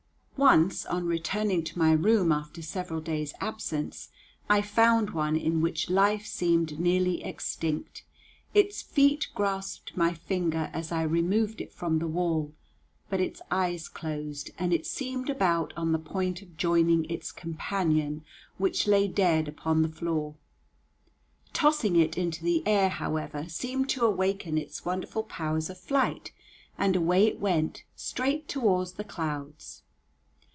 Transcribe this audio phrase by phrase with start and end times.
[0.37, 4.09] Once, on returning to my room after several days' absence,
[4.49, 8.03] I found one in which life seemed nearly extinct;
[8.55, 12.53] its feet grasped my finger as I removed it from the wall,
[13.07, 18.25] but its eyes closed, and it seemed about on the point of joining its companion,
[18.57, 20.33] which lay dead upon the floor.
[21.53, 26.31] Tossing it into the air, however, seemed to awaken its wonderful powers of flight,
[26.79, 29.83] and away it went straight toward the clouds.